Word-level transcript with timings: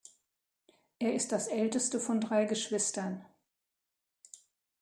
Er 0.97 1.13
ist 1.13 1.31
das 1.31 1.45
älteste 1.45 1.99
von 1.99 2.19
drei 2.19 2.45
Geschwistern. 2.45 3.23